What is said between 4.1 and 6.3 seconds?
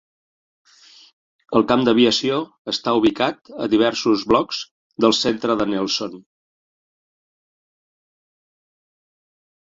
blocs del centre de Nelson.